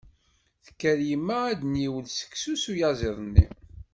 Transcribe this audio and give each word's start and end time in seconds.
Tekker 0.65 0.97
yemma 1.09 1.37
ad 1.51 1.57
d-tniwel 1.59 2.05
seksu 2.09 2.53
s 2.63 2.65
uyaziḍ-nni. 2.71 3.47